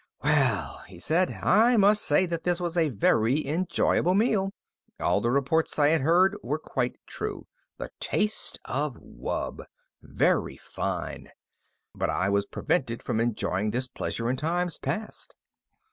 "Well," 0.23 0.79
he 0.87 0.97
said. 0.97 1.29
"I 1.43 1.77
must 1.77 2.01
say 2.01 2.25
that 2.25 2.41
this 2.43 2.59
was 2.59 2.75
a 2.75 2.89
very 2.89 3.45
enjoyable 3.45 4.15
meal. 4.15 4.51
All 4.99 5.21
the 5.21 5.29
reports 5.29 5.77
I 5.77 5.89
had 5.89 6.01
heard 6.01 6.35
were 6.41 6.57
quite 6.57 6.97
true 7.05 7.45
the 7.77 7.91
taste 7.99 8.59
of 8.65 8.95
wub. 8.95 9.63
Very 10.01 10.57
fine. 10.57 11.29
But 11.93 12.09
I 12.09 12.29
was 12.29 12.47
prevented 12.47 13.03
from 13.03 13.19
enjoying 13.19 13.69
this 13.69 13.87
pleasure 13.87 14.27
in 14.27 14.37
times 14.37 14.79
past." 14.79 15.35